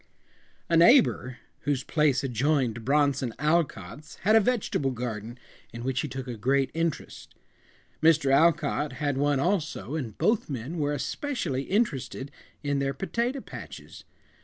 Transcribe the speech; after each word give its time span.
A 0.67 0.75
neighbor 0.75 1.37
whose 1.59 1.83
place 1.83 2.23
adjoined 2.23 2.83
Bronson 2.83 3.35
Alcott's 3.37 4.15
had 4.23 4.35
a 4.35 4.39
vegetable 4.39 4.89
garden 4.89 5.37
in 5.71 5.83
which 5.83 6.01
he 6.01 6.07
took 6.07 6.27
a 6.27 6.35
great 6.35 6.71
interest. 6.73 7.35
Mr. 8.01 8.31
Alcott 8.31 8.93
had 8.93 9.15
one 9.15 9.39
also, 9.39 9.93
and 9.93 10.17
both 10.17 10.49
men 10.49 10.79
were 10.79 10.91
especially 10.93 11.65
interested 11.65 12.31
in 12.63 12.79
their 12.79 12.95
potato 12.95 13.41
patches. 13.41 14.03